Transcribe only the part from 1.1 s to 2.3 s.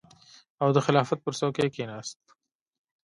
پر څوکۍ کېناست.